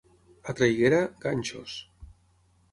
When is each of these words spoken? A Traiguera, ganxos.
A 0.49 0.55
Traiguera, 0.59 1.03
ganxos. 1.27 1.77